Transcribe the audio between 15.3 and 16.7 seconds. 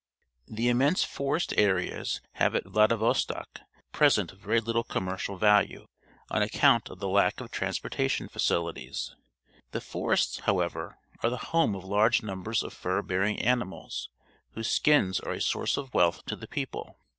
a source of wealth to the